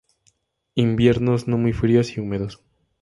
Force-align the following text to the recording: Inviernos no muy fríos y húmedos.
Inviernos 0.73 1.47
no 1.47 1.59
muy 1.59 1.73
fríos 1.73 2.17
y 2.17 2.21
húmedos. 2.21 2.59